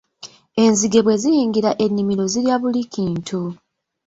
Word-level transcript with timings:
Enzige 0.63 0.99
bwe 1.05 1.15
ziyingira 1.21 1.71
ennimiro 1.85 2.23
zirya 2.31 2.55
buli 2.61 2.81
kintu. 2.93 3.41